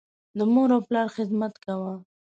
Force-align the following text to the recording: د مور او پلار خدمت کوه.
د 0.37 0.39
مور 0.53 0.69
او 0.75 0.81
پلار 0.87 1.07
خدمت 1.15 1.53
کوه. 1.65 1.93